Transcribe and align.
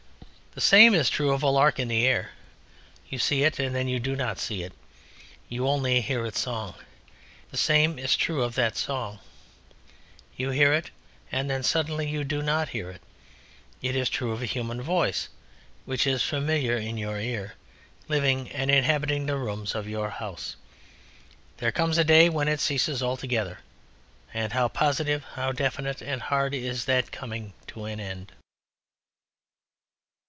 The 0.53 0.59
same 0.59 0.93
is 0.93 1.09
true 1.09 1.31
of 1.31 1.43
a 1.43 1.47
lark 1.47 1.79
in 1.79 1.87
the 1.87 2.05
air. 2.05 2.31
You 3.07 3.19
see 3.19 3.43
it 3.43 3.57
and 3.57 3.73
then 3.73 3.87
you 3.87 4.01
do 4.01 4.17
not 4.17 4.37
see 4.37 4.63
it, 4.63 4.73
you 5.47 5.65
only 5.65 6.01
hear 6.01 6.25
its 6.25 6.39
song. 6.41 6.73
And 6.77 6.85
the 7.51 7.55
same 7.57 7.97
is 7.97 8.17
true 8.17 8.43
of 8.43 8.53
that 8.55 8.75
song: 8.75 9.19
you 10.35 10.49
hear 10.49 10.73
it 10.73 10.91
and 11.31 11.49
then 11.49 11.63
suddenly 11.63 12.09
you 12.09 12.25
do 12.25 12.41
not 12.41 12.67
hear 12.75 12.89
it. 12.91 13.01
It 13.81 13.95
is 13.95 14.09
true 14.09 14.33
of 14.33 14.41
a 14.41 14.45
human 14.45 14.81
voice, 14.81 15.29
which 15.85 16.05
is 16.05 16.21
familiar 16.21 16.75
in 16.75 16.97
your 16.97 17.17
ear, 17.17 17.53
living 18.09 18.49
and 18.51 18.69
inhabiting 18.69 19.27
the 19.27 19.37
rooms 19.37 19.73
of 19.73 19.87
your 19.87 20.09
house. 20.09 20.57
There 21.59 21.71
comes 21.71 21.97
a 21.97 22.03
day 22.03 22.27
when 22.27 22.49
it 22.49 22.59
ceases 22.59 23.01
altogether 23.01 23.59
and 24.33 24.51
how 24.51 24.67
positive, 24.67 25.23
how 25.35 25.53
definite 25.53 26.01
and 26.01 26.21
hard 26.21 26.53
is 26.53 26.83
that 26.85 27.09
Coming 27.13 27.53
to 27.67 27.85
an 27.85 28.01
End. 28.01 28.33